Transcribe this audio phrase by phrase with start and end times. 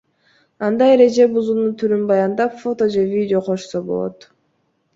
[0.67, 4.31] Анда эреже бузуунун түрүн баяндап, фото же видео кошсо болот.